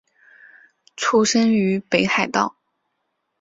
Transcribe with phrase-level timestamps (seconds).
[0.95, 2.55] 出身于北海道。